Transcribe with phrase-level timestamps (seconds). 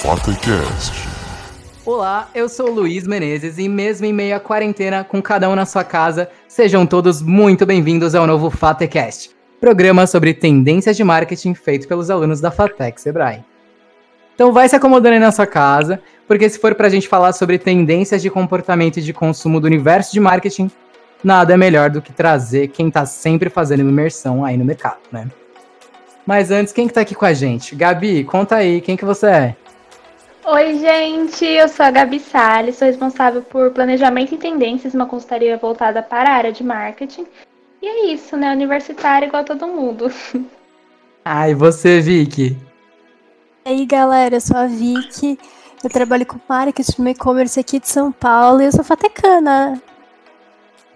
[0.00, 1.08] Fatecast.
[1.84, 5.66] Olá, eu sou Luiz Menezes e mesmo em meio à quarentena, com cada um na
[5.66, 11.88] sua casa, sejam todos muito bem-vindos ao novo Fatecast, programa sobre tendências de marketing feito
[11.88, 13.42] pelos alunos da Fatec Sebrae.
[14.36, 17.32] Então vai se acomodando aí na sua casa, porque se for para a gente falar
[17.32, 20.70] sobre tendências de comportamento e de consumo do universo de marketing,
[21.24, 25.26] nada é melhor do que trazer quem está sempre fazendo imersão aí no mercado, né?
[26.26, 27.74] Mas antes, quem que tá aqui com a gente?
[27.74, 29.56] Gabi, conta aí, quem que você é?
[30.46, 35.56] Oi, gente, eu sou a Gabi Salles, sou responsável por planejamento e tendências, uma consultoria
[35.56, 37.26] voltada para a área de marketing.
[37.80, 38.52] E é isso, né?
[38.52, 40.10] Universitária igual todo mundo.
[41.26, 42.54] Ah, e você, Vicky?
[43.64, 45.38] E aí, galera, eu sou a Vicky,
[45.82, 49.80] eu trabalho com marketing no e-commerce aqui de São Paulo e eu sou fatecana.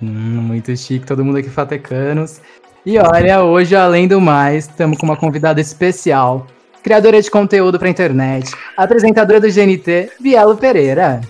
[0.03, 2.43] Hum, muito chique, todo mundo aqui fatecanos.
[2.85, 6.47] E olha, hoje, além do mais, estamos com uma convidada especial,
[6.83, 11.21] criadora de conteúdo para internet, apresentadora do GNT, Bielo Pereira.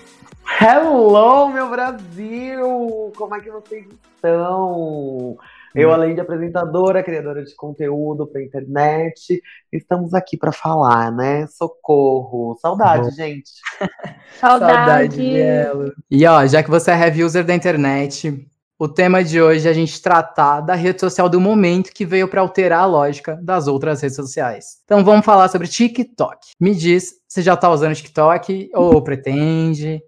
[0.61, 3.11] Hello, meu Brasil!
[3.15, 5.37] Como é que vocês estão?
[5.75, 9.39] Eu, além de apresentadora, criadora de conteúdo para internet,
[9.71, 11.45] estamos aqui para falar, né?
[11.47, 12.57] Socorro!
[12.59, 13.11] Saudade, Oh.
[13.11, 13.51] gente.
[14.39, 15.15] Saudade.
[15.17, 15.93] Bielo.
[16.09, 18.45] E ó, já que você é heavy user da internet,
[18.79, 22.29] o tema de hoje é a gente tratar da rede social do momento que veio
[22.29, 24.77] para alterar a lógica das outras redes sociais.
[24.85, 26.51] Então vamos falar sobre TikTok.
[26.57, 30.01] Me diz, você já tá usando TikTok ou pretende?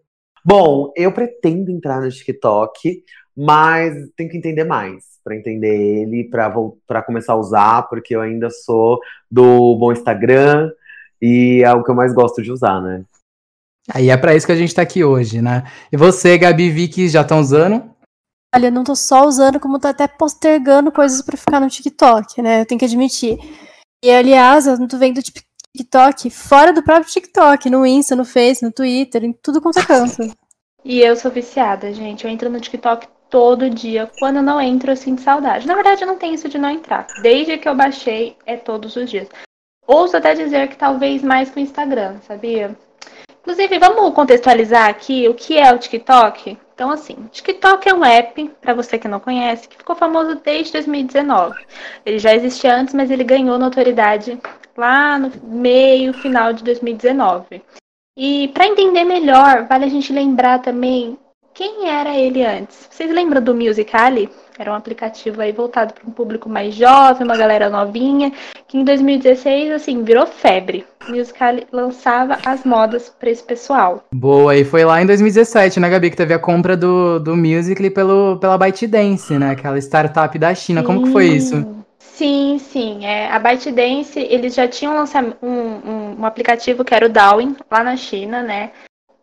[0.44, 3.04] Bom, eu pretendo entrar no TikTok,
[3.36, 8.50] mas tenho que entender mais para entender ele, para começar a usar, porque eu ainda
[8.50, 9.00] sou
[9.30, 10.72] do bom Instagram
[11.22, 13.04] e é o que eu mais gosto de usar, né?
[13.94, 15.66] Aí é para isso que a gente tá aqui hoje, né?
[15.92, 17.91] E você, Gabi Vicky, já estão usando?
[18.54, 22.42] Olha, eu não tô só usando, como tô até postergando coisas pra ficar no TikTok,
[22.42, 22.62] né?
[22.62, 23.38] Eu tenho que admitir.
[24.04, 25.40] E aliás, eu não tô vendo tipo,
[25.76, 29.86] TikTok fora do próprio TikTok, no Insta, no Face, no Twitter, em tudo quanto é
[29.86, 30.36] canto.
[30.84, 32.26] E eu sou viciada, gente.
[32.26, 34.12] Eu entro no TikTok todo dia.
[34.20, 35.66] Quando eu não entro, eu sinto saudade.
[35.66, 37.08] Na verdade, eu não tenho isso de não entrar.
[37.22, 39.30] Desde que eu baixei, é todos os dias.
[39.88, 42.76] Ouço até dizer que talvez mais que o Instagram, sabia?
[43.42, 46.58] Inclusive, vamos contextualizar aqui o que é o TikTok?
[46.82, 50.74] Então, assim, TikTok é um app, para você que não conhece, que ficou famoso desde
[50.74, 51.64] 2019.
[52.04, 54.42] Ele já existia antes, mas ele ganhou notoriedade
[54.76, 57.62] lá no meio, final de 2019.
[58.18, 61.20] E para entender melhor, vale a gente lembrar também
[61.54, 62.88] quem era ele antes.
[62.90, 64.30] Vocês lembram do Musical.ly?
[64.58, 68.32] Era um aplicativo aí voltado para um público mais jovem, uma galera novinha,
[68.68, 70.86] que em 2016, assim, virou febre.
[71.08, 74.04] O Musical.ly lançava as modas para esse pessoal.
[74.14, 77.90] Boa, e foi lá em 2017, né, Gabi, que teve a compra do, do Musical.ly
[77.90, 79.52] pelo, pela ByteDance, né?
[79.52, 80.84] Aquela startup da China.
[80.84, 81.82] Como que foi isso?
[81.98, 83.04] Sim, sim.
[83.04, 87.56] É, a ByteDance, eles já tinham lançado um, um, um aplicativo que era o Dawin,
[87.70, 88.70] lá na China, né?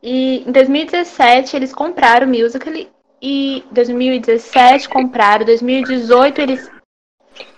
[0.03, 2.89] E em 2017 eles compraram o Musical.ly
[3.21, 6.71] e 2017 compraram, 2018 eles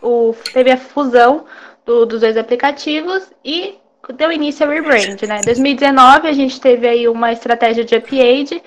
[0.02, 1.44] o, teve a fusão
[1.84, 3.78] do- dos dois aplicativos e
[4.14, 5.42] deu início ao rebrand, né?
[5.44, 8.62] 2019 a gente teve aí uma estratégia de upgrade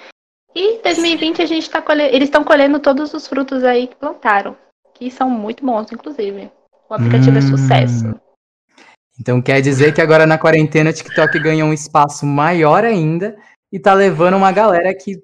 [0.55, 2.03] e 2020 a gente tá colhe...
[2.03, 4.55] eles estão colhendo todos os frutos aí que plantaram,
[4.93, 6.51] que são muito bons, inclusive.
[6.87, 7.47] O aplicativo é Hum.
[7.57, 8.15] sucesso.
[9.19, 13.35] Então quer dizer que agora na quarentena o TikTok ganhou um espaço maior ainda
[13.73, 15.17] e tá levando uma galera que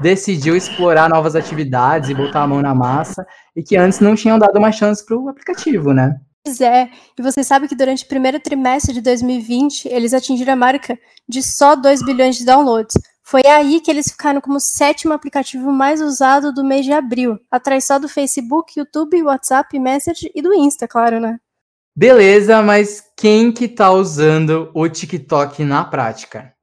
[0.00, 3.24] decidiu explorar novas atividades e botar a mão na massa
[3.54, 6.16] e que antes não tinham dado uma chance pro aplicativo, né?
[6.44, 10.56] Pois é, e você sabe que durante o primeiro trimestre de 2020, eles atingiram a
[10.56, 10.98] marca
[11.28, 12.96] de só 2 bilhões de downloads.
[13.22, 17.38] Foi aí que eles ficaram como o sétimo aplicativo mais usado do mês de abril,
[17.50, 21.38] atrás só do Facebook, YouTube, WhatsApp, Message e do Insta, claro, né?
[21.96, 26.55] Beleza, mas quem que tá usando o TikTok na prática?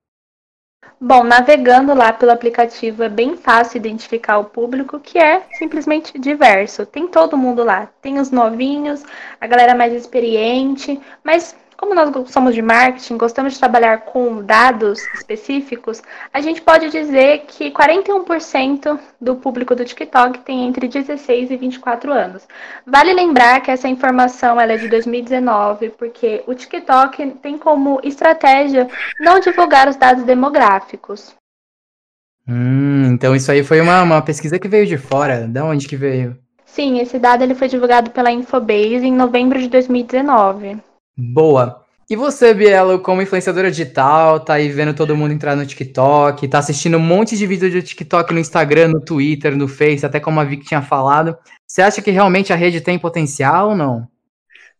[1.06, 6.86] Bom, navegando lá pelo aplicativo é bem fácil identificar o público, que é simplesmente diverso.
[6.86, 7.90] Tem todo mundo lá.
[8.02, 9.04] Tem os novinhos,
[9.42, 15.02] a galera mais experiente, mas como nós somos de marketing, gostamos de trabalhar com dados
[15.14, 16.02] específicos,
[16.34, 22.12] a gente pode dizer que 41% do público do TikTok tem entre 16 e 24
[22.12, 22.48] anos.
[22.86, 28.88] Vale lembrar que essa informação é de 2019, porque o TikTok tem como estratégia
[29.20, 31.34] não divulgar os dados demográficos.
[32.48, 35.48] Hum, então isso aí foi uma, uma pesquisa que veio de fora.
[35.48, 36.38] Da onde que veio?
[36.66, 40.78] Sim, esse dado ele foi divulgado pela Infobase em novembro de 2019.
[41.18, 41.84] Boa.
[42.10, 46.60] E você, Bielo, como influenciadora digital, tá aí vendo todo mundo entrar no TikTok, tá
[46.60, 50.40] assistindo um monte de vídeo de TikTok no Instagram, no Twitter, no Face, até como
[50.40, 51.38] a Vic tinha falado.
[51.66, 54.08] Você acha que realmente a rede tem potencial ou não?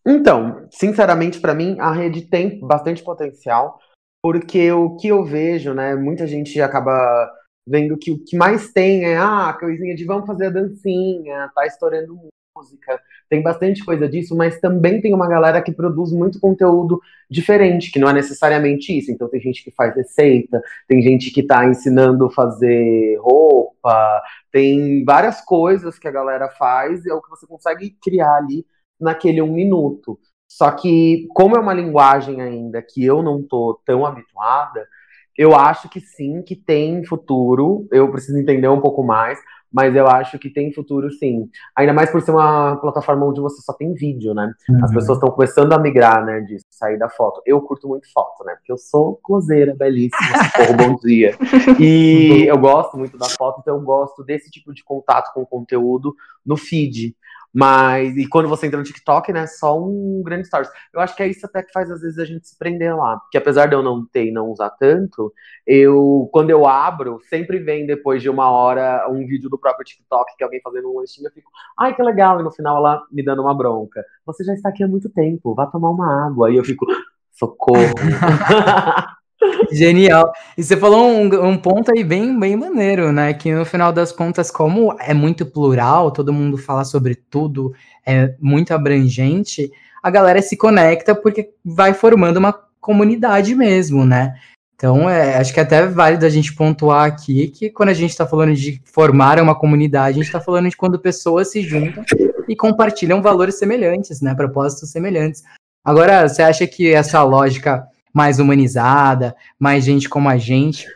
[0.06, 3.80] Então, sinceramente, para mim, a rede tem bastante potencial,
[4.22, 7.32] porque o que eu vejo, né, muita gente acaba
[7.66, 11.50] vendo que o que mais tem é ah, a coisinha de vamos fazer a dancinha,
[11.56, 12.14] tá estourando
[12.56, 17.92] música, tem bastante coisa disso, mas também tem uma galera que produz muito conteúdo diferente,
[17.92, 19.12] que não é necessariamente isso.
[19.12, 24.22] Então tem gente que faz receita, tem gente que tá ensinando fazer roupa,
[24.52, 28.66] tem várias coisas que a galera faz e é o que você consegue criar ali
[29.00, 30.20] naquele um minuto.
[30.48, 34.88] Só que, como é uma linguagem ainda que eu não tô tão habituada,
[35.36, 37.88] eu acho que sim, que tem futuro.
[37.92, 39.40] Eu preciso entender um pouco mais,
[39.74, 41.50] mas eu acho que tem futuro sim.
[41.76, 44.54] Ainda mais por ser uma plataforma onde você só tem vídeo, né?
[44.70, 44.86] Uhum.
[44.86, 47.42] As pessoas estão começando a migrar, né, disso, sair da foto.
[47.44, 48.54] Eu curto muito foto, né?
[48.56, 51.36] Porque eu sou closeira, belíssima, socorro, bom dia.
[51.80, 55.48] E eu gosto muito da foto, então eu gosto desse tipo de contato com o
[55.48, 56.16] conteúdo
[56.46, 57.16] no feed.
[57.54, 60.72] Mas, e quando você entra no TikTok, né, só um grande stories.
[60.92, 63.18] Eu acho que é isso até que faz às vezes a gente se prender lá.
[63.18, 65.32] Porque apesar de eu não ter e não usar tanto,
[65.68, 70.36] eu, quando eu abro, sempre vem depois de uma hora um vídeo do próprio TikTok
[70.36, 73.24] que alguém fazendo um lanchinho, eu fico, ai que legal, e no final ela me
[73.24, 74.04] dando uma bronca.
[74.26, 76.52] Você já está aqui há muito tempo, vá tomar uma água.
[76.52, 76.88] E eu fico,
[77.32, 77.94] socorro.
[79.72, 80.32] Genial.
[80.58, 83.34] E você falou um, um, ponto aí bem, bem maneiro, né?
[83.34, 87.74] Que no final das contas, como é muito plural, todo mundo fala sobre tudo,
[88.06, 94.36] é muito abrangente, a galera se conecta porque vai formando uma comunidade mesmo, né?
[94.76, 98.10] Então, é, acho que é até válido a gente pontuar aqui que quando a gente
[98.10, 102.04] está falando de formar uma comunidade, a gente está falando de quando pessoas se juntam
[102.50, 104.36] e compartilham valores semelhantes, né?
[104.36, 105.42] Propósitos semelhantes.
[105.86, 110.88] Agora, você acha que essa lógica mais humanizada, mais gente como a gente.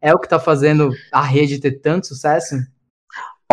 [0.00, 2.56] É o que está fazendo a rede ter tanto sucesso?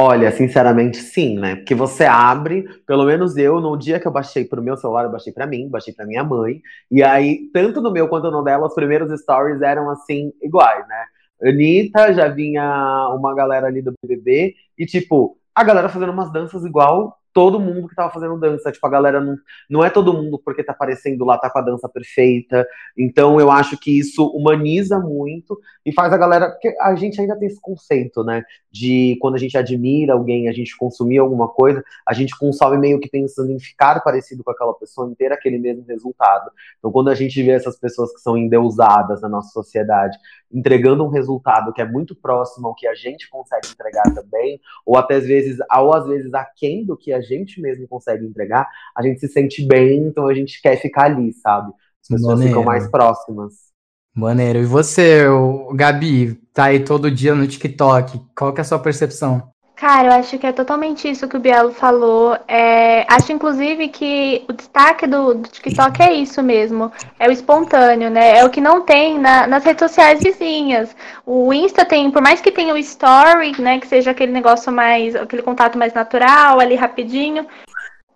[0.02, 1.58] Olha, sinceramente, sim, né?
[1.58, 5.12] Porque você abre, pelo menos eu, no dia que eu baixei pro meu celular, eu
[5.12, 8.66] baixei para mim, baixei para minha mãe, e aí, tanto no meu quanto no dela,
[8.66, 11.04] os primeiros stories eram assim, iguais, né?
[11.44, 16.64] Anitta, já vinha uma galera ali do BBB, e tipo, a galera fazendo umas danças
[16.64, 18.72] igual todo mundo que tava fazendo dança.
[18.72, 19.38] Tipo, a galera não,
[19.70, 22.68] não é todo mundo porque tá aparecendo lá, tá com a dança perfeita.
[22.98, 26.52] Então eu acho que isso humaniza muito e faz a galera.
[26.52, 28.44] Porque a gente ainda tem esse conceito, né?
[28.72, 33.00] De quando a gente admira alguém, a gente consumir alguma coisa, a gente consome meio
[33.00, 36.52] que pensando em ficar parecido com aquela pessoa, em ter aquele mesmo resultado.
[36.78, 40.18] Então, quando a gente vê essas pessoas que são endeusadas na nossa sociedade,
[40.52, 44.98] entregando um resultado que é muito próximo ao que a gente consegue entregar também, ou
[44.98, 49.02] até às vezes, ou às vezes aquém do que a gente mesmo consegue entregar, a
[49.02, 51.72] gente se sente bem, então a gente quer ficar ali, sabe?
[52.02, 52.50] As pessoas Maneiro.
[52.50, 53.70] ficam mais próximas.
[54.16, 54.60] Maneiro.
[54.60, 55.24] E você,
[55.76, 59.52] Gabi, tá aí todo dia no TikTok, qual que é a sua percepção?
[59.80, 62.38] Cara, eu acho que é totalmente isso que o Bielo falou.
[62.50, 66.92] É, acho, inclusive, que o destaque do, do, TikTok é isso mesmo.
[67.18, 68.40] É o espontâneo, né?
[68.40, 70.94] É o que não tem na, nas redes sociais vizinhas.
[71.26, 73.80] O Insta tem, por mais que tenha o Story, né?
[73.80, 77.48] Que seja aquele negócio mais, aquele contato mais natural, ali rapidinho.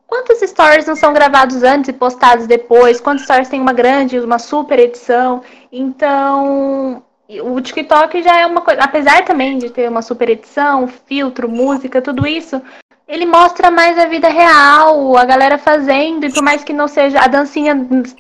[0.06, 3.00] Quantos stories não são gravados antes e postados depois?
[3.00, 5.42] Quantos stories tem uma grande, uma super edição?
[5.72, 7.02] Então,
[7.42, 12.02] o TikTok já é uma coisa, apesar também de ter uma super edição, filtro, música,
[12.02, 12.62] tudo isso,
[13.08, 17.20] ele mostra mais a vida real, a galera fazendo, e por mais que não seja
[17.20, 17.76] a dancinha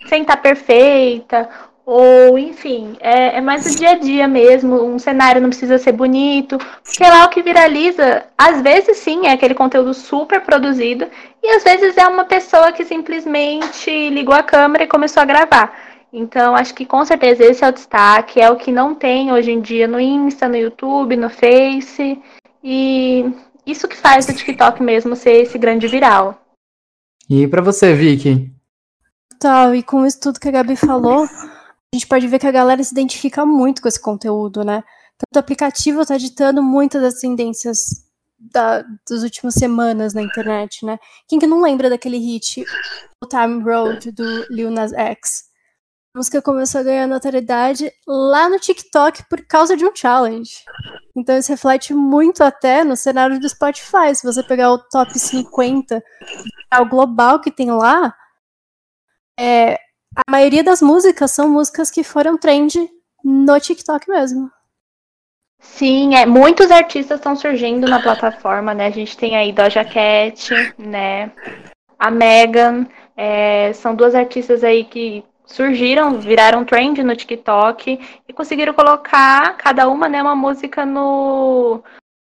[0.07, 1.49] sem estar tá perfeita,
[1.85, 5.91] ou enfim, é, é, mais o dia a dia mesmo, um cenário não precisa ser
[5.91, 11.07] bonito, porque lá o que viraliza, às vezes sim, é aquele conteúdo super produzido,
[11.41, 15.77] e às vezes é uma pessoa que simplesmente ligou a câmera e começou a gravar.
[16.15, 19.51] Então, acho que com certeza esse é o destaque, é o que não tem hoje
[19.51, 22.21] em dia no Insta, no YouTube, no Face.
[22.63, 23.25] E
[23.65, 26.39] isso que faz o TikTok mesmo ser esse grande viral.
[27.27, 28.53] E para você, Vicky?
[29.39, 32.51] Tá, e com isso tudo que a Gabi falou, a gente pode ver que a
[32.51, 34.83] galera se identifica muito com esse conteúdo, né?
[35.17, 38.03] Tanto o aplicativo tá ditando muitas das tendências
[38.37, 40.99] da, das últimas semanas na internet, né?
[41.27, 42.63] Quem que não lembra daquele hit,
[43.23, 45.52] o Time Road, do Lil Nas X?
[46.15, 50.63] A música começou a ganhar notoriedade lá no TikTok por causa de um challenge.
[51.15, 54.13] Então isso reflete muito até no cenário do Spotify.
[54.13, 56.03] Se você pegar o top 50
[56.79, 58.15] o global que tem lá,
[59.39, 59.73] é,
[60.15, 62.77] a maioria das músicas são músicas que foram trend
[63.23, 64.51] no TikTok mesmo.
[65.59, 68.85] Sim, é, muitos artistas estão surgindo na plataforma, né?
[68.85, 71.31] A gente tem aí Doja Cat, né?
[71.97, 72.85] A Megan,
[73.17, 79.87] é, são duas artistas aí que surgiram, viraram trend no TikTok e conseguiram colocar cada
[79.87, 81.83] uma, né, uma música no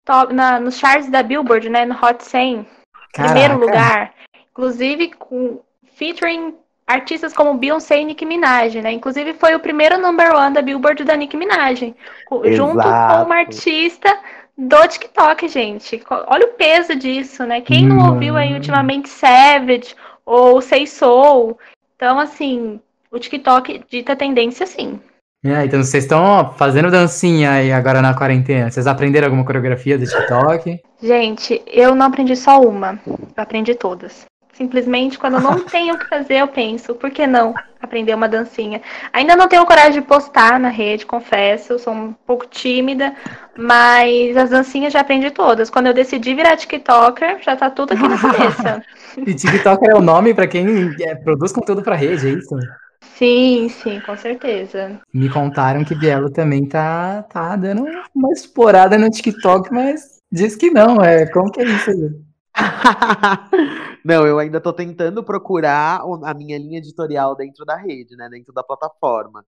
[0.05, 2.67] top, na, nos charts da Billboard, né, no Hot 100,
[3.13, 3.33] Caraca.
[3.33, 4.15] primeiro lugar.
[4.51, 5.61] Inclusive com
[5.95, 6.55] featuring
[6.87, 8.93] artistas como Beyoncé e Nicki Minaj, né?
[8.93, 11.95] Inclusive foi o primeiro number one da Billboard da Nicki Minaj,
[12.45, 14.17] junto com uma artista
[14.57, 16.03] do TikTok, gente.
[16.29, 17.61] Olha o peso disso, né?
[17.61, 19.95] Quem não ouviu aí ultimamente Savage
[20.25, 21.59] ou Say Soul?
[21.97, 22.81] Então, assim,
[23.17, 25.01] o TikTok dita tendência, sim.
[25.45, 28.71] É, então vocês estão fazendo dancinha aí agora na quarentena.
[28.71, 30.81] Vocês aprenderam alguma coreografia do TikTok?
[31.01, 34.27] Gente, eu não aprendi só uma, eu aprendi todas.
[34.53, 38.29] Simplesmente, quando eu não tenho o que fazer, eu penso, por que não aprender uma
[38.29, 38.81] dancinha?
[39.13, 43.15] Ainda não tenho coragem de postar na rede, confesso, eu sou um pouco tímida,
[43.57, 45.71] mas as dancinhas já aprendi todas.
[45.71, 48.83] Quando eu decidi virar TikToker, já tá tudo aqui na cabeça.
[49.19, 52.57] e TikToker é o nome para quem é, produz conteúdo para rede, é isso?
[53.01, 55.01] Sim, sim, com certeza.
[55.13, 57.85] Me contaram que Bielo também tá, tá dando
[58.15, 62.27] uma explorada no TikTok, mas diz que não, é como que é isso aí?
[64.05, 68.29] Não, eu ainda tô tentando procurar a minha linha editorial dentro da rede, né?
[68.31, 69.45] Dentro da plataforma.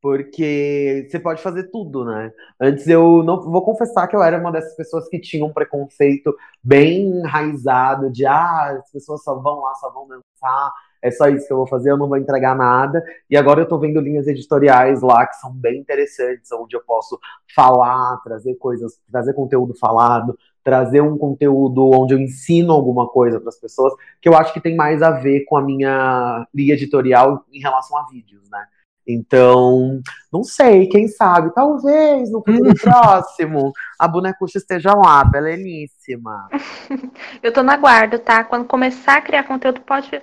[0.00, 2.32] Porque você pode fazer tudo, né?
[2.60, 6.36] Antes eu não vou confessar que eu era uma dessas pessoas que tinha um preconceito
[6.62, 11.46] bem enraizado de ah, as pessoas só vão lá, só vão dançar, é só isso
[11.46, 13.04] que eu vou fazer, eu não vou entregar nada.
[13.28, 17.18] E agora eu tô vendo linhas editoriais lá que são bem interessantes, onde eu posso
[17.54, 23.48] falar, trazer coisas, trazer conteúdo falado, trazer um conteúdo onde eu ensino alguma coisa para
[23.48, 27.44] as pessoas, que eu acho que tem mais a ver com a minha linha editorial
[27.52, 28.64] em relação a vídeos, né?
[29.04, 30.00] Então,
[30.32, 36.48] não sei, quem sabe, talvez no futuro próximo a bonecucha esteja lá, beleníssima.
[37.42, 38.44] eu tô na guarda, tá?
[38.44, 40.22] Quando começar a criar conteúdo, pode.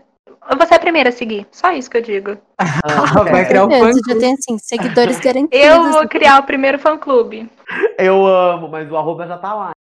[0.50, 2.38] Eu vou ser a primeira a seguir, só isso que eu digo.
[2.58, 5.65] Ah, vai criar um fã Já tem, assim, seguidores garantidos.
[5.65, 7.50] Eu vou criar o primeiro fã clube.
[7.98, 9.72] Eu amo, mas o arroba já tá lá.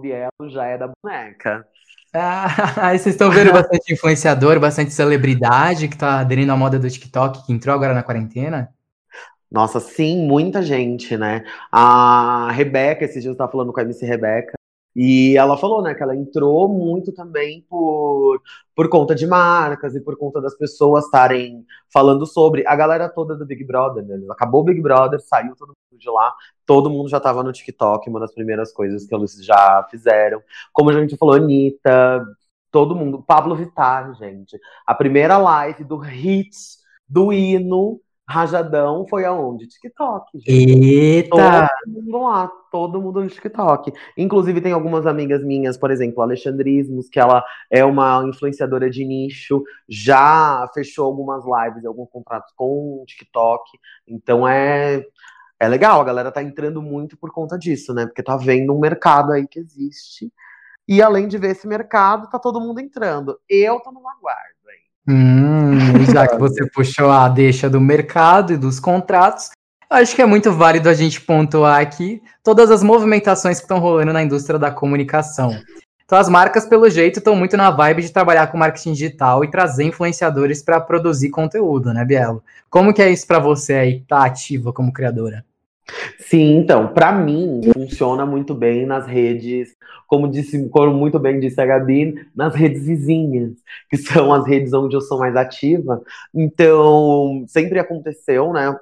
[0.00, 1.66] Bielo já é da boneca.
[2.14, 2.46] Ah,
[2.88, 7.44] aí vocês estão vendo bastante influenciador, bastante celebridade que tá aderindo à moda do TikTok,
[7.46, 8.70] que entrou agora na quarentena?
[9.50, 11.44] Nossa, sim, muita gente, né?
[11.70, 14.54] A Rebeca, esses dias eu tava falando com a MC Rebeca,
[14.98, 18.40] e ela falou, né, que ela entrou muito também por,
[18.74, 22.66] por conta de marcas e por conta das pessoas estarem falando sobre.
[22.66, 24.18] A galera toda do Big Brother, né?
[24.30, 26.32] Acabou o Big Brother, saiu todo mundo de lá,
[26.64, 30.42] todo mundo já tava no TikTok, uma das primeiras coisas que eles já fizeram.
[30.72, 32.24] Como a gente falou, Anitta,
[32.70, 33.22] todo mundo.
[33.22, 34.58] Pablo Vittar, gente.
[34.86, 39.68] A primeira live do Hits, do hino, Rajadão foi aonde?
[39.68, 40.38] TikTok.
[40.38, 40.50] Gente.
[40.50, 41.68] Eita!
[41.84, 43.92] Todo mundo lá, todo mundo no TikTok.
[44.16, 49.62] Inclusive, tem algumas amigas minhas, por exemplo, Alexandrismos, que ela é uma influenciadora de nicho,
[49.88, 53.62] já fechou algumas lives e alguns contratos com o TikTok.
[54.06, 55.04] Então é.
[55.58, 58.04] É legal, a galera tá entrando muito por conta disso, né?
[58.04, 60.30] Porque tá vendo um mercado aí que existe.
[60.86, 63.40] E além de ver esse mercado, tá todo mundo entrando.
[63.48, 64.56] Eu tô no aguardo.
[65.08, 65.78] Hum,
[66.12, 69.50] já que você puxou a deixa do mercado e dos contratos,
[69.88, 74.12] acho que é muito válido a gente pontuar aqui todas as movimentações que estão rolando
[74.12, 75.56] na indústria da comunicação.
[76.04, 79.50] Então, as marcas, pelo jeito, estão muito na vibe de trabalhar com marketing digital e
[79.50, 82.44] trazer influenciadores para produzir conteúdo, né, Bielo?
[82.70, 85.44] Como que é isso para você aí, tá ativa como criadora?
[86.18, 89.74] Sim, então, para mim, funciona muito bem nas redes,
[90.06, 93.52] como, disse, como muito bem disse a Gabi, nas redes vizinhas,
[93.88, 96.02] que são as redes onde eu sou mais ativa.
[96.34, 98.76] Então, sempre aconteceu, né?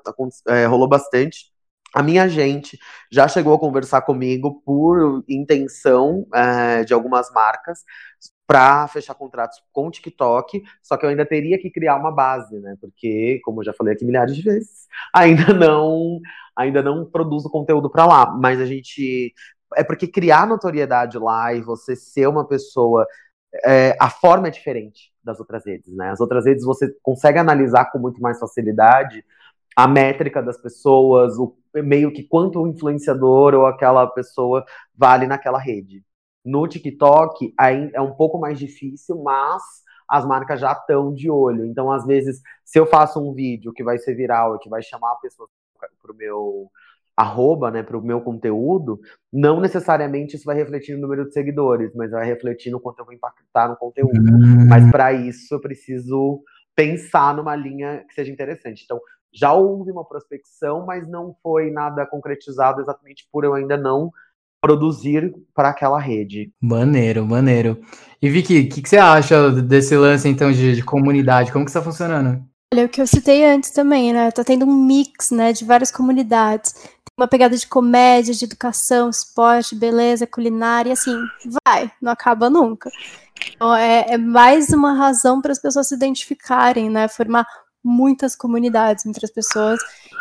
[0.48, 1.52] É, rolou bastante.
[1.94, 2.78] A minha gente
[3.12, 7.80] já chegou a conversar comigo por intenção é, de algumas marcas
[8.46, 12.58] para fechar contratos com o TikTok, só que eu ainda teria que criar uma base,
[12.60, 12.76] né?
[12.80, 16.20] Porque, como eu já falei aqui milhares de vezes, ainda não
[16.56, 19.34] ainda não produzo conteúdo para lá, mas a gente
[19.74, 23.06] é porque criar notoriedade lá e você ser uma pessoa
[23.64, 26.10] é, a forma é diferente das outras redes, né?
[26.10, 29.24] As outras redes você consegue analisar com muito mais facilidade
[29.76, 34.64] a métrica das pessoas, o meio que quanto o influenciador ou aquela pessoa
[34.96, 36.04] vale naquela rede.
[36.44, 37.54] No TikTok
[37.92, 39.62] é um pouco mais difícil, mas
[40.08, 41.64] as marcas já estão de olho.
[41.64, 45.12] Então, às vezes, se eu faço um vídeo que vai ser viral que vai chamar
[45.12, 45.48] a pessoa
[45.78, 46.70] para o meu
[47.16, 49.00] arroba, né, para o meu conteúdo,
[49.32, 53.04] não necessariamente isso vai refletir no número de seguidores, mas vai refletir no quanto eu
[53.04, 54.18] vou impactar no conteúdo.
[54.18, 54.66] Uhum.
[54.68, 56.42] Mas para isso eu preciso
[56.74, 58.82] pensar numa linha que seja interessante.
[58.84, 59.00] Então,
[59.32, 64.10] já houve uma prospecção, mas não foi nada concretizado exatamente por eu ainda não
[64.64, 66.50] produzir para aquela rede.
[66.58, 67.78] Maneiro, maneiro.
[68.20, 71.52] E Vicky, o que, que, você acha desse lance então de, de comunidade?
[71.52, 72.42] Como que está funcionando?
[72.72, 74.30] Olha, o que eu citei antes também, né?
[74.30, 76.72] Tá tendo um mix, né, de várias comunidades.
[76.72, 81.14] Tem uma pegada de comédia, de educação, esporte, beleza, culinária, assim,
[81.66, 82.90] vai, não acaba nunca.
[83.54, 87.06] Então, é, é mais uma razão para as pessoas se identificarem, né?
[87.06, 87.46] Formar
[87.84, 89.78] muitas comunidades entre as pessoas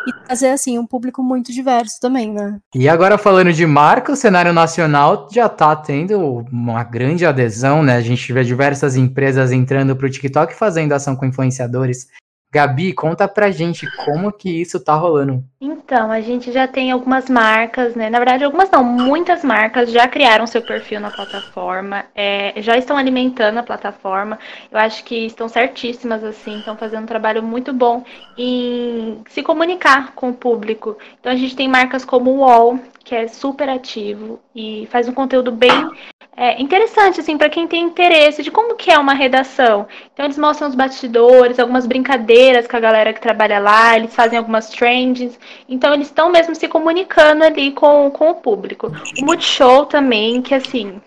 [0.08, 2.60] e trazer assim um público muito diverso também, né?
[2.76, 6.20] E agora falando de marca, o cenário nacional já está tendo
[6.52, 7.96] uma grande adesão, né?
[7.96, 12.08] A gente vê diversas empresas entrando para o TikTok fazendo ação com influenciadores.
[12.54, 15.44] Gabi, conta pra gente como que isso tá rolando.
[15.60, 18.12] Então, a gente já tem algumas marcas, né?
[18.12, 22.96] Na verdade, algumas não, muitas marcas já criaram seu perfil na plataforma, é, já estão
[22.96, 24.38] alimentando a plataforma.
[24.72, 28.04] Eu acho que estão certíssimas, assim, estão fazendo um trabalho muito bom
[28.38, 30.96] em se comunicar com o público.
[31.20, 35.14] Então, a gente tem marcas como o UOL, que é super ativo e faz um
[35.14, 35.90] conteúdo bem
[36.36, 39.88] é, interessante, assim, para quem tem interesse de como que é uma redação.
[40.12, 44.38] Então eles mostram os bastidores, algumas brincadeiras com a galera que trabalha lá, eles fazem
[44.38, 45.40] algumas trends.
[45.70, 48.92] Então eles estão mesmo se comunicando ali com, com o público.
[49.22, 51.00] O Multishow também, que assim,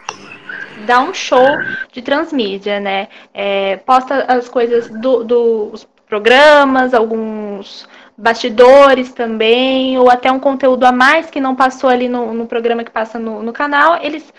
[0.87, 1.59] dá um show
[1.93, 3.09] de transmídia, né?
[3.35, 5.73] É, posta as coisas dos do,
[6.07, 12.33] programas, alguns bastidores também, ou até um conteúdo a mais que não passou ali no,
[12.33, 14.33] no programa que passa no, no canal, eles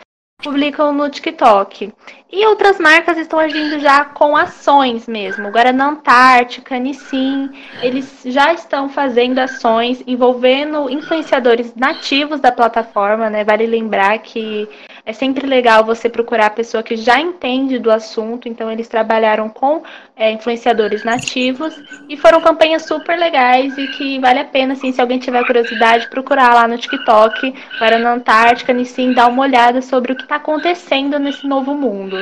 [0.44, 1.92] publicam no TikTok.
[2.32, 5.50] E outras marcas estão agindo já com ações mesmo.
[5.50, 7.50] Guaraná Antártica, Nissin,
[7.82, 13.44] eles já estão fazendo ações envolvendo influenciadores nativos da plataforma, né?
[13.44, 14.70] Vale lembrar que
[15.08, 18.50] é sempre legal você procurar a pessoa que já entende do assunto.
[18.50, 19.82] Então, eles trabalharam com
[20.18, 21.74] é, influenciadores nativos
[22.10, 26.10] e foram campanhas super legais e que vale a pena, assim, se alguém tiver curiosidade,
[26.10, 31.18] procurar lá no TikTok, Guaraná Antártica, Nissin, dar uma olhada sobre o que está acontecendo
[31.18, 32.18] nesse novo mundo.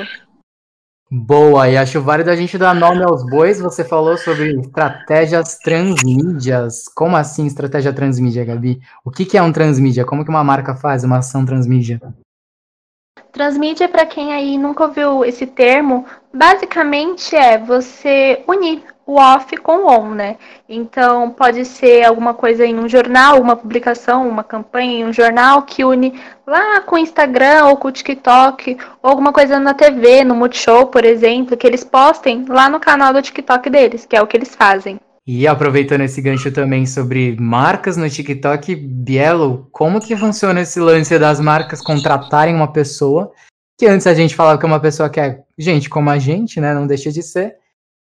[1.10, 3.60] Boa, e acho válido a gente dar nome aos bois.
[3.60, 6.84] Você falou sobre estratégias transmídias.
[6.96, 8.80] Como assim estratégia transmídia, Gabi?
[9.04, 10.06] O que, que é um transmídia?
[10.06, 12.00] Como que uma marca faz uma ação transmídia?
[13.36, 19.80] Transmídia, para quem aí nunca ouviu esse termo, basicamente é você unir o off com
[19.80, 20.38] o on, né?
[20.70, 25.64] Então, pode ser alguma coisa em um jornal, uma publicação, uma campanha em um jornal
[25.64, 30.24] que une lá com o Instagram ou com o TikTok, ou alguma coisa na TV,
[30.24, 34.22] no Multishow, por exemplo, que eles postem lá no canal do TikTok deles, que é
[34.22, 34.98] o que eles fazem.
[35.28, 41.18] E aproveitando esse gancho também sobre marcas no TikTok, Bielo, como que funciona esse lance
[41.18, 43.32] das marcas contratarem uma pessoa,
[43.76, 46.62] que antes a gente falava que é uma pessoa que é gente como a gente,
[46.62, 47.58] né, não deixa de ser,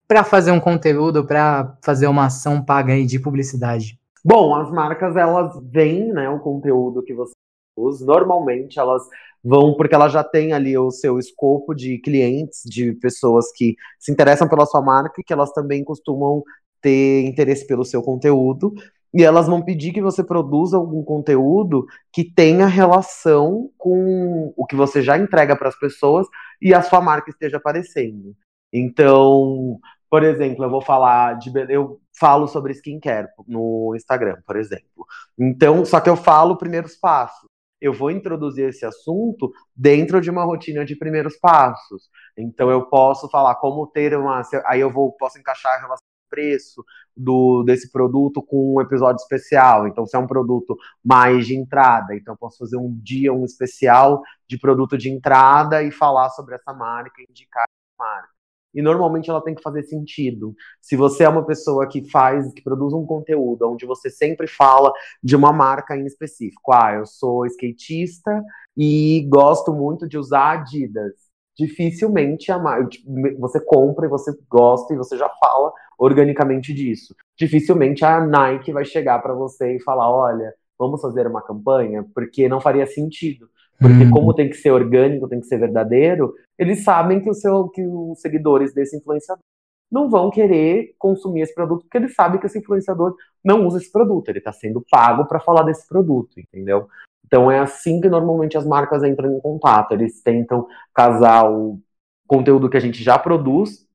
[0.07, 3.99] para fazer um conteúdo, para fazer uma ação paga aí de publicidade?
[4.25, 7.33] Bom, as marcas elas veem, né, o conteúdo que você
[7.77, 8.03] usa.
[8.03, 9.03] Normalmente elas
[9.43, 14.11] vão porque elas já têm ali o seu escopo de clientes, de pessoas que se
[14.11, 16.43] interessam pela sua marca e que elas também costumam
[16.81, 18.73] ter interesse pelo seu conteúdo.
[19.13, 24.75] E elas vão pedir que você produza algum conteúdo que tenha relação com o que
[24.75, 26.27] você já entrega para as pessoas
[26.61, 28.33] e a sua marca esteja aparecendo.
[28.71, 31.51] Então, por exemplo, eu vou falar de.
[31.69, 35.05] Eu falo sobre skincare no Instagram, por exemplo.
[35.37, 37.49] Então, só que eu falo primeiros passos.
[37.81, 42.09] Eu vou introduzir esse assunto dentro de uma rotina de primeiros passos.
[42.37, 44.41] Então, eu posso falar como ter uma.
[44.65, 46.83] Aí eu vou, posso encaixar a relação preço
[47.15, 49.87] do, desse produto com um episódio especial.
[49.87, 54.23] Então, se é um produto mais de entrada, então posso fazer um dia, um especial
[54.47, 58.41] de produto de entrada e falar sobre essa marca, indicar a marca
[58.73, 60.55] e normalmente ela tem que fazer sentido.
[60.79, 64.91] Se você é uma pessoa que faz, que produz um conteúdo onde você sempre fala
[65.21, 68.41] de uma marca em específico, ah, eu sou skatista
[68.77, 71.13] e gosto muito de usar Adidas.
[71.57, 77.15] Dificilmente a marca, tipo, você compra e você gosta e você já fala organicamente disso.
[77.37, 82.49] Dificilmente a Nike vai chegar para você e falar, olha, vamos fazer uma campanha, porque
[82.49, 83.47] não faria sentido.
[83.79, 84.09] Porque uhum.
[84.11, 87.85] como tem que ser orgânico, tem que ser verdadeiro, eles sabem que, o seu, que
[87.85, 89.43] os seguidores desse influenciador
[89.91, 93.91] não vão querer consumir esse produto, porque eles sabem que esse influenciador não usa esse
[93.91, 96.87] produto, ele está sendo pago para falar desse produto, entendeu?
[97.25, 101.79] Então é assim que normalmente as marcas entram em contato, eles tentam casar o
[102.27, 103.85] conteúdo que a gente já produz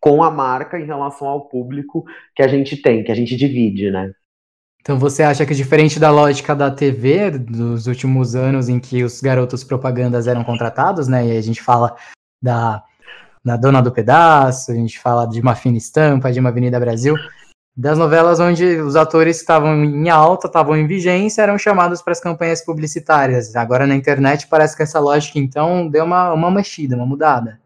[0.00, 3.90] com a marca em relação ao público que a gente tem, que a gente divide,
[3.90, 4.12] né?
[4.80, 9.20] Então você acha que diferente da lógica da TV dos últimos anos em que os
[9.20, 11.28] garotos propagandas eram contratados, né?
[11.28, 11.94] E a gente fala
[12.42, 12.82] da,
[13.44, 17.14] da Dona do Pedaço, a gente fala de uma fina estampa, de uma Avenida Brasil,
[17.76, 22.20] das novelas onde os atores estavam em alta, estavam em vigência, eram chamados para as
[22.20, 23.54] campanhas publicitárias.
[23.54, 27.61] Agora na internet parece que essa lógica então deu uma, uma mexida, uma mudada.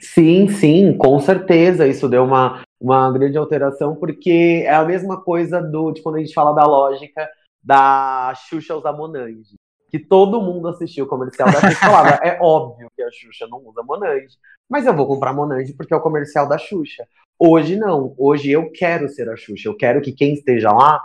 [0.00, 1.86] Sim, sim, com certeza.
[1.86, 6.18] Isso deu uma, uma grande alteração, porque é a mesma coisa do, de quando a
[6.18, 7.28] gente fala da lógica
[7.62, 9.54] da Xuxa usar Monange.
[9.88, 13.58] Que todo mundo assistiu o comercial da Xuxa falava, é óbvio que a Xuxa não
[13.66, 14.36] usa Monange.
[14.68, 17.06] mas eu vou comprar Monange porque é o comercial da Xuxa.
[17.38, 18.14] Hoje não.
[18.18, 19.68] Hoje eu quero ser a Xuxa.
[19.68, 21.00] Eu quero que quem esteja lá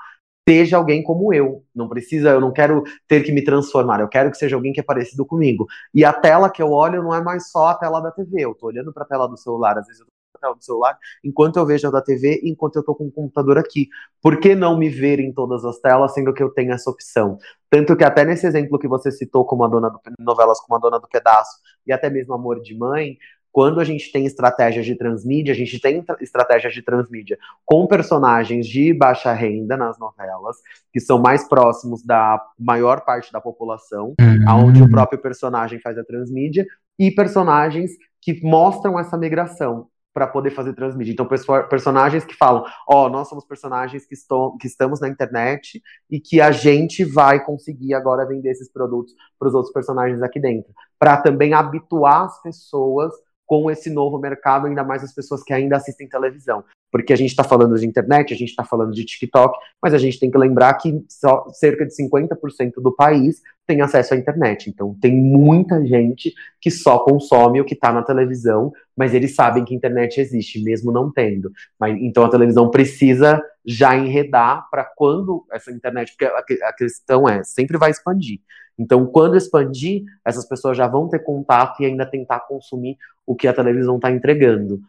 [0.48, 1.64] seja alguém como eu.
[1.76, 4.00] Não precisa, eu não quero ter que me transformar.
[4.00, 5.68] Eu quero que seja alguém que é parecido comigo.
[5.94, 8.46] E a tela que eu olho não é mais só a tela da TV.
[8.46, 9.78] Eu tô olhando para a tela do celular.
[9.78, 12.78] Às vezes eu tô a tela do celular enquanto eu vejo a da TV, enquanto
[12.78, 13.90] eu tô com o computador aqui.
[14.22, 17.38] Por que não me ver em todas as telas, sendo que eu tenho essa opção?
[17.70, 20.80] Tanto que até nesse exemplo que você citou como a dona do novelas como a
[20.80, 23.18] dona do pedaço e até mesmo Amor de Mãe,
[23.58, 28.68] quando a gente tem estratégias de transmídia, a gente tem estratégias de transmídia com personagens
[28.68, 30.58] de baixa renda nas novelas,
[30.94, 34.68] que são mais próximos da maior parte da população, uhum.
[34.68, 36.68] onde o próprio personagem faz a transmídia,
[37.00, 37.90] e personagens
[38.22, 41.14] que mostram essa migração para poder fazer transmídia.
[41.14, 41.28] Então,
[41.68, 46.20] personagens que falam, ó, oh, nós somos personagens que, estou, que estamos na internet e
[46.20, 50.72] que a gente vai conseguir agora vender esses produtos para os outros personagens aqui dentro.
[51.00, 53.14] Para também habituar as pessoas
[53.48, 56.64] com esse novo mercado, ainda mais as pessoas que ainda assistem televisão.
[56.92, 59.98] Porque a gente está falando de internet, a gente está falando de TikTok, mas a
[59.98, 64.70] gente tem que lembrar que só cerca de 50% do país tem acesso à internet.
[64.70, 69.66] Então tem muita gente que só consome o que está na televisão, mas eles sabem
[69.66, 71.52] que internet existe, mesmo não tendo.
[71.80, 77.44] Mas, então a televisão precisa já enredar para quando essa internet, porque a, questão é,
[77.44, 78.40] sempre vai expandir.
[78.80, 83.48] Então, quando expandir, essas pessoas já vão ter contato e ainda tentar consumir o que
[83.48, 84.80] a televisão está entregando.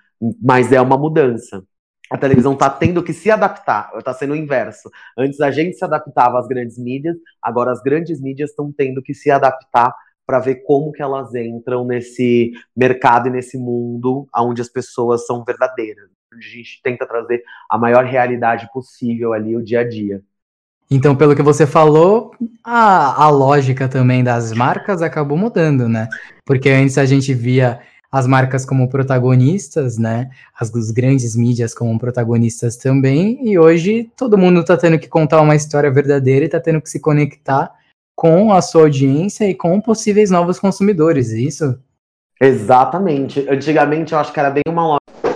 [0.41, 1.65] Mas é uma mudança.
[2.11, 4.91] A televisão está tendo que se adaptar, está sendo o inverso.
[5.17, 9.13] Antes a gente se adaptava às grandes mídias, agora as grandes mídias estão tendo que
[9.13, 14.69] se adaptar para ver como que elas entram nesse mercado e nesse mundo onde as
[14.69, 16.18] pessoas são verdadeiras.
[16.35, 20.23] Onde a gente tenta trazer a maior realidade possível ali, o dia a dia.
[20.91, 22.33] Então, pelo que você falou,
[22.65, 26.09] a, a lógica também das marcas acabou mudando, né?
[26.47, 30.31] Porque antes a gente via as marcas como protagonistas, né?
[30.59, 35.43] As, as grandes mídias como protagonistas também, e hoje todo mundo está tendo que contar
[35.43, 37.71] uma história verdadeira e está tendo que se conectar
[38.17, 41.79] com a sua audiência e com possíveis novos consumidores, é isso?
[42.41, 43.47] Exatamente.
[43.49, 45.28] Antigamente eu acho que era bem uma lógica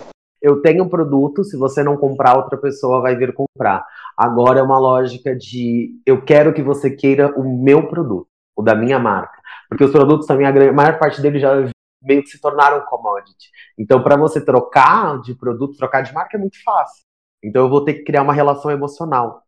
[0.43, 3.87] eu tenho um produto, se você não comprar, outra pessoa vai vir comprar.
[4.17, 8.27] Agora é uma lógica de eu quero que você queira o meu produto,
[8.57, 9.41] o da minha marca.
[9.69, 11.55] Porque os produtos também, a maior parte deles já
[12.03, 13.51] meio que se tornaram commodity.
[13.79, 17.05] Então, para você trocar de produto, trocar de marca é muito fácil.
[17.43, 19.43] Então, eu vou ter que criar uma relação emocional.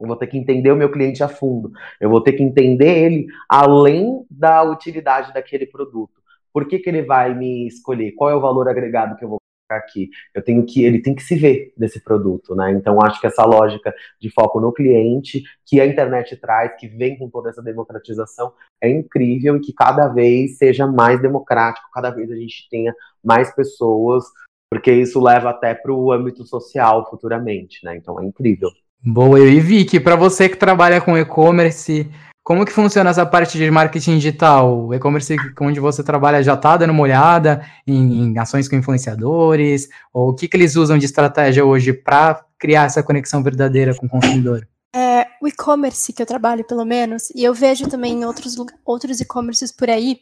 [0.00, 1.70] Eu vou ter que entender o meu cliente a fundo.
[2.00, 6.20] Eu vou ter que entender ele além da utilidade daquele produto.
[6.52, 8.12] Por que, que ele vai me escolher?
[8.12, 9.39] Qual é o valor agregado que eu vou
[9.76, 10.08] aqui.
[10.34, 12.72] Eu tenho que, ele tem que se ver nesse produto, né?
[12.72, 17.18] Então acho que essa lógica de foco no cliente que a internet traz, que vem
[17.18, 18.52] com toda essa democratização,
[18.82, 23.54] é incrível e que cada vez seja mais democrático, cada vez a gente tenha mais
[23.54, 24.24] pessoas,
[24.70, 27.96] porque isso leva até para o âmbito social futuramente, né?
[27.96, 28.70] Então é incrível.
[29.02, 32.06] Boa, e Vicky, para você que trabalha com e-commerce,
[32.50, 34.88] como que funciona essa parte de marketing digital?
[34.88, 39.88] O e-commerce onde você trabalha já está dando uma olhada em, em, ações com influenciadores?
[40.12, 44.06] Ou o que, que eles usam de estratégia hoje para criar essa conexão verdadeira com
[44.06, 44.66] o consumidor?
[44.92, 49.20] É, o e-commerce que eu trabalho, pelo menos, e eu vejo também em outros, outros
[49.20, 50.18] e-commerces por aí,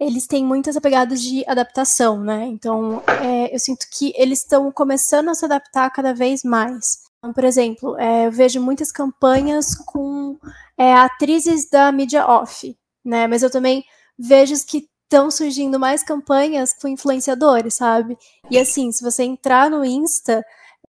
[0.00, 2.46] eles têm muitas pegadas de adaptação, né?
[2.46, 7.05] Então, é, eu sinto que eles estão começando a se adaptar cada vez mais.
[7.18, 10.38] Então, por exemplo, é, eu vejo muitas campanhas com
[10.78, 13.26] é, atrizes da mídia off, né?
[13.26, 13.84] Mas eu também
[14.18, 18.16] vejo que estão surgindo mais campanhas com influenciadores, sabe?
[18.50, 20.44] E assim, se você entrar no Insta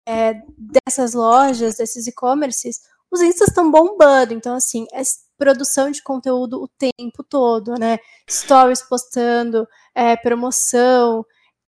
[0.06, 4.34] é, dessas lojas, desses e-commerces, os Instas estão bombando.
[4.34, 5.02] Então, assim, é
[5.38, 7.98] produção de conteúdo o tempo todo, né?
[8.28, 11.24] Stories postando, é, promoção,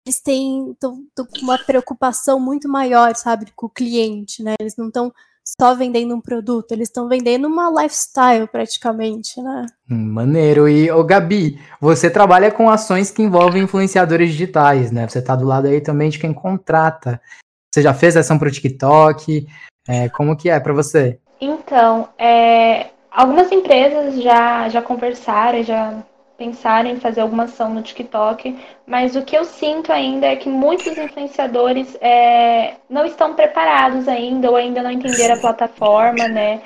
[0.05, 1.03] eles têm tão
[1.41, 4.53] uma preocupação muito maior, sabe, com o cliente, né?
[4.59, 5.11] Eles não estão
[5.59, 9.65] só vendendo um produto, eles estão vendendo uma lifestyle praticamente, né?
[9.87, 10.67] Maneiro.
[10.69, 15.07] E, ô Gabi, você trabalha com ações que envolvem influenciadores digitais, né?
[15.07, 17.19] Você tá do lado aí também de quem contrata.
[17.73, 19.47] Você já fez ação pro TikTok?
[19.87, 21.19] É, como que é para você?
[21.39, 26.03] Então, é, algumas empresas já, já conversaram, já
[26.37, 30.49] pensar em fazer alguma ação no TikTok, mas o que eu sinto ainda é que
[30.49, 36.61] muitos influenciadores é, não estão preparados ainda ou ainda não entenderam a plataforma, né?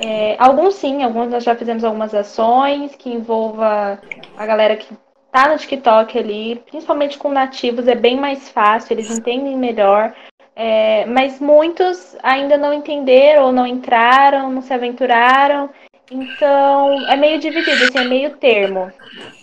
[0.00, 4.00] É, alguns sim, alguns nós já fizemos algumas ações que envolva
[4.36, 4.96] a galera que
[5.32, 10.14] tá no TikTok ali, principalmente com nativos, é bem mais fácil, eles entendem melhor.
[10.54, 15.70] É, mas muitos ainda não entenderam ou não entraram, não se aventuraram.
[16.10, 18.90] Então, é meio dividido, assim, é meio termo.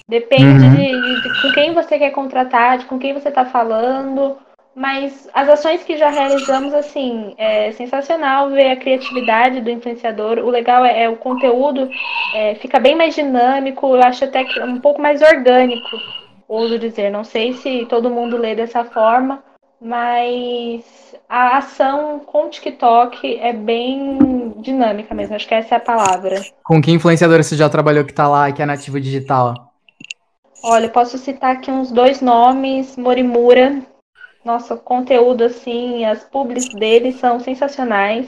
[0.08, 0.75] Depende uhum.
[0.75, 4.38] de, de, com quem você quer contratar, de com quem você está falando.
[4.75, 10.39] Mas as ações que já realizamos, assim, é sensacional ver a criatividade do influenciador.
[10.39, 11.89] O legal é, é o conteúdo
[12.34, 15.97] é, fica bem mais dinâmico, eu acho até que um pouco mais orgânico,
[16.45, 17.10] ouso dizer.
[17.10, 19.41] Não sei se todo mundo lê dessa forma,
[19.82, 20.84] mas
[21.28, 25.36] a ação com o TikTok é bem dinâmica mesmo.
[25.36, 26.42] Acho que essa é a palavra.
[26.64, 29.72] Com que influenciador você já trabalhou que tá lá, que é nativo digital?
[30.64, 33.82] Olha, posso citar aqui uns dois nomes, Morimura,
[34.44, 38.28] nossa, conteúdo, assim, as publis dele são sensacionais.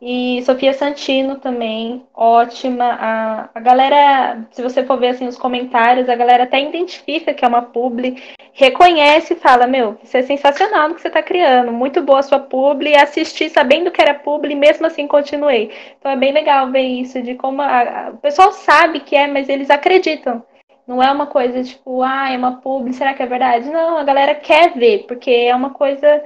[0.00, 2.84] E Sofia Santino também, ótima.
[2.84, 7.44] A, a galera, se você for ver assim, os comentários, a galera até identifica que
[7.44, 11.72] é uma publi, reconhece e fala, meu, isso é sensacional o que você está criando,
[11.72, 15.70] muito boa a sua publi, assisti sabendo que era publi, mesmo assim continuei.
[15.98, 19.26] Então é bem legal ver isso, de como a, a, o pessoal sabe que é,
[19.26, 20.44] mas eles acreditam.
[20.86, 23.68] Não é uma coisa tipo, ah, é uma publi, será que é verdade?
[23.68, 26.22] Não, a galera quer ver, porque é uma coisa.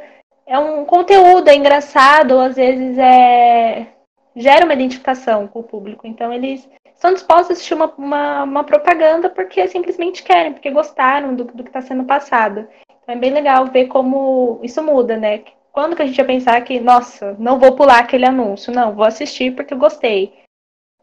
[0.51, 3.87] É um conteúdo, é engraçado, ou às vezes é.
[4.35, 6.09] gera uma identificação com o público.
[6.09, 11.37] Então eles estão dispostos a assistir uma, uma, uma propaganda porque simplesmente querem, porque gostaram
[11.37, 12.67] do, do que está sendo passado.
[13.01, 15.45] Então é bem legal ver como isso muda, né?
[15.71, 19.05] Quando que a gente ia pensar que, nossa, não vou pular aquele anúncio, não, vou
[19.05, 20.35] assistir porque eu gostei.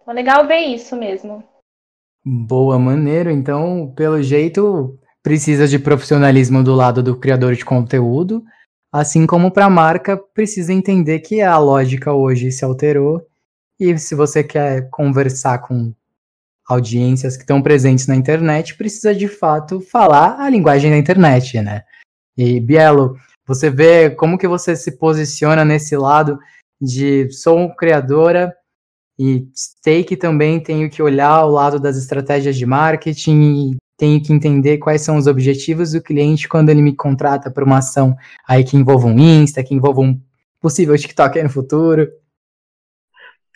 [0.02, 1.42] Então é legal ver isso mesmo.
[2.26, 3.32] Boa, maneiro.
[3.32, 8.44] Então, pelo jeito, precisa de profissionalismo do lado do criador de conteúdo,
[8.92, 13.26] assim como para a marca precisa entender que a lógica hoje se alterou
[13.80, 15.94] e se você quer conversar com
[16.68, 21.84] audiências que estão presentes na internet, precisa de fato falar a linguagem da internet, né?
[22.38, 26.38] E Bielo, você vê como que você se posiciona nesse lado
[26.82, 28.54] de sou criadora
[29.18, 34.78] e stake também tenho que olhar o lado das estratégias de marketing tenho que entender
[34.78, 38.16] quais são os objetivos do cliente quando ele me contrata para uma ação
[38.48, 40.22] aí que envolva um Insta, que envolva um
[40.62, 42.08] possível TikTok aí no futuro.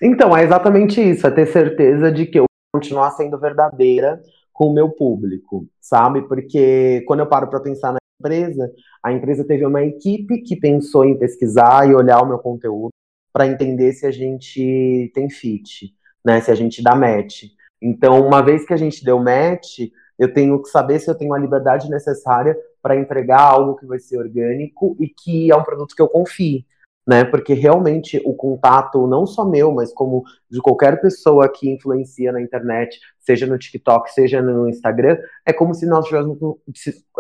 [0.01, 4.19] Então, é exatamente isso, é ter certeza de que eu vou continuar sendo verdadeira
[4.51, 6.23] com o meu público, sabe?
[6.23, 8.71] Porque quando eu paro para pensar na empresa,
[9.03, 12.89] a empresa teve uma equipe que pensou em pesquisar e olhar o meu conteúdo
[13.31, 15.93] para entender se a gente tem fit,
[16.25, 16.41] né?
[16.41, 17.43] Se a gente dá match.
[17.81, 19.79] Então, uma vez que a gente deu match,
[20.17, 23.99] eu tenho que saber se eu tenho a liberdade necessária para entregar algo que vai
[23.99, 26.65] ser orgânico e que é um produto que eu confie,
[27.07, 27.23] né?
[27.23, 32.41] Porque realmente o contato, não só meu, mas como de qualquer pessoa que influencia na
[32.41, 36.37] internet, seja no TikTok, seja no Instagram, é como se nós tivéssemos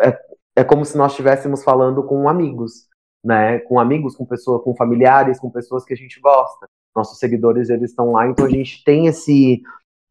[0.03, 0.19] é,
[0.57, 2.91] é como se nós estivéssemos falando com amigos
[3.23, 6.67] né, com amigos, com pessoas, com familiares, com pessoas que a gente gosta.
[6.95, 9.61] Nossos seguidores eles estão lá, então a gente tem esse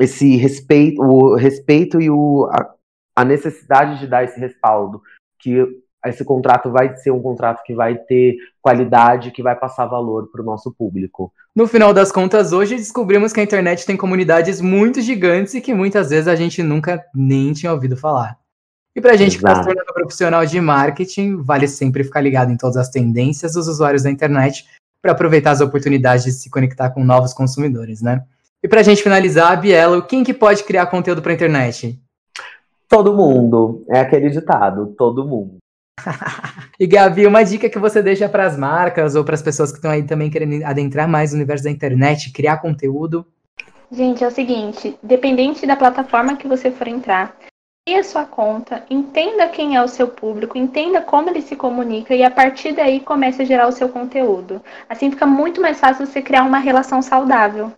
[0.01, 2.75] esse respeito, o respeito e o, a,
[3.17, 5.03] a necessidade de dar esse respaldo,
[5.39, 5.67] que
[6.07, 10.41] esse contrato vai ser um contrato que vai ter qualidade, que vai passar valor para
[10.41, 11.33] o nosso público.
[11.55, 15.75] No final das contas, hoje descobrimos que a internet tem comunidades muito gigantes e que
[15.75, 18.39] muitas vezes a gente nunca nem tinha ouvido falar.
[18.97, 19.45] E para a gente Exato.
[19.45, 23.53] que está se tornando profissional de marketing, vale sempre ficar ligado em todas as tendências
[23.53, 24.65] dos usuários da internet
[25.03, 28.25] para aproveitar as oportunidades de se conectar com novos consumidores, né?
[28.63, 31.99] E para a gente finalizar, Bielo, quem que pode criar conteúdo para a internet?
[32.89, 33.85] Todo mundo.
[33.89, 35.57] É aquele ditado, todo mundo.
[36.79, 39.79] e Gabi, uma dica que você deixa para as marcas ou para as pessoas que
[39.79, 43.27] estão aí também querendo adentrar mais no universo da internet, criar conteúdo?
[43.91, 47.37] Gente, é o seguinte, dependente da plataforma que você for entrar,
[47.89, 52.23] a sua conta, entenda quem é o seu público, entenda como ele se comunica e
[52.23, 54.63] a partir daí comece a gerar o seu conteúdo.
[54.89, 57.73] Assim fica muito mais fácil você criar uma relação saudável.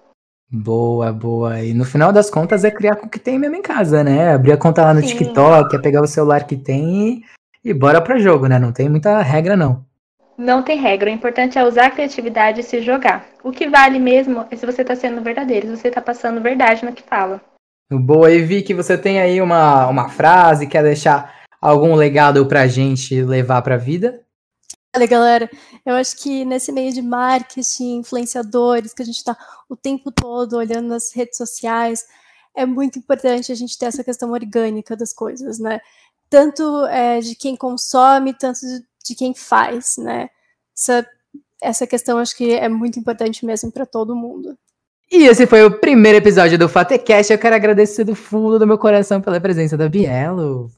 [0.52, 1.60] Boa, boa.
[1.60, 4.34] E no final das contas é criar com o que tem mesmo em casa, né?
[4.34, 5.06] Abrir a conta lá no Sim.
[5.06, 7.24] TikTok, é pegar o celular que tem
[7.64, 8.58] e, e bora para jogo, né?
[8.58, 9.82] Não tem muita regra, não.
[10.36, 11.10] Não tem regra.
[11.10, 13.24] O importante é usar a criatividade e se jogar.
[13.42, 16.84] O que vale mesmo é se você está sendo verdadeiro, se você está passando verdade
[16.84, 17.40] no que fala.
[17.90, 22.66] Boa, e vi que você tem aí uma, uma frase, quer deixar algum legado pra
[22.66, 24.20] gente levar pra vida?
[24.94, 25.50] Olha, galera,
[25.86, 29.34] eu acho que nesse meio de marketing, influenciadores, que a gente está
[29.66, 32.04] o tempo todo olhando nas redes sociais,
[32.54, 35.80] é muito importante a gente ter essa questão orgânica das coisas, né?
[36.28, 38.60] Tanto é, de quem consome, tanto
[39.02, 40.28] de quem faz, né?
[40.76, 41.06] Essa,
[41.62, 44.58] essa questão acho que é muito importante mesmo para todo mundo.
[45.10, 47.32] E esse foi o primeiro episódio do Fatecast.
[47.32, 50.70] Eu quero agradecer do fundo do meu coração pela presença da Bielo.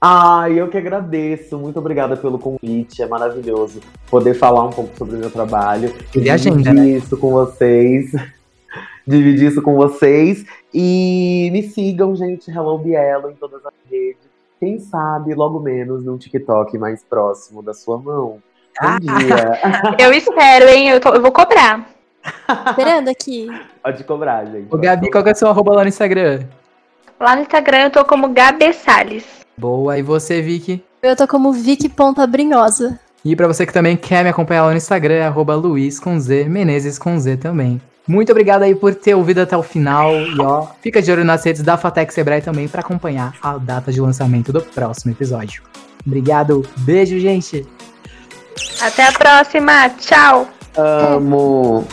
[0.00, 1.58] Ah, eu que agradeço.
[1.58, 3.02] Muito obrigada pelo convite.
[3.02, 5.94] É maravilhoso poder falar um pouco sobre o meu trabalho.
[6.14, 6.88] E agenda, né?
[6.88, 8.10] isso com vocês.
[9.06, 10.44] dividir isso com vocês.
[10.72, 14.30] E me sigam, gente, Hello Bielo em todas as redes.
[14.58, 18.42] Quem sabe, logo menos, num TikTok mais próximo da sua mão.
[18.80, 19.60] Bom dia.
[19.98, 20.90] Eu espero, hein?
[20.90, 21.90] Eu, tô- eu vou cobrar.
[22.68, 23.48] Esperando aqui.
[23.82, 24.66] Pode cobrar, gente.
[24.70, 26.40] Ô, Gabi, qual que é o seu arroba lá no Instagram?
[27.18, 29.39] Lá no Instagram eu tô como Gabi Salles.
[29.60, 30.82] Boa, e você, Vicky?
[31.02, 32.98] Eu tô como Vicky.abrinhosa.
[33.22, 36.18] E pra você que também quer me acompanhar lá no Instagram, é arroba Luiz com
[36.18, 37.78] Z, Menezes com Z também.
[38.08, 40.14] Muito obrigado aí por ter ouvido até o final.
[40.14, 43.92] E ó, fica de olho nas redes da Fatec Sebrae também pra acompanhar a data
[43.92, 45.62] de lançamento do próximo episódio.
[46.06, 47.66] Obrigado, beijo, gente!
[48.80, 49.90] Até a próxima.
[49.90, 50.48] Tchau.
[50.74, 51.86] Amo.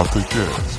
[0.00, 0.69] Fatecast.